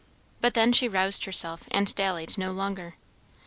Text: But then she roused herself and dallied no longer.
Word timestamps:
But 0.39 0.55
then 0.55 0.73
she 0.73 0.87
roused 0.87 1.25
herself 1.25 1.65
and 1.69 1.93
dallied 1.93 2.35
no 2.35 2.49
longer. 2.49 2.95